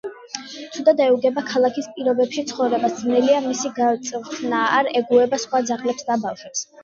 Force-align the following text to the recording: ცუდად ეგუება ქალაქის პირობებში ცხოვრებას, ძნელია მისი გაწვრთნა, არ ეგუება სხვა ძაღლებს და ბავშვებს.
ცუდად 0.75 1.01
ეგუება 1.07 1.41
ქალაქის 1.49 1.89
პირობებში 1.97 2.45
ცხოვრებას, 2.53 2.95
ძნელია 3.03 3.43
მისი 3.49 3.71
გაწვრთნა, 3.77 4.63
არ 4.81 4.91
ეგუება 5.03 5.41
სხვა 5.47 5.63
ძაღლებს 5.73 6.09
და 6.11 6.19
ბავშვებს. 6.27 6.67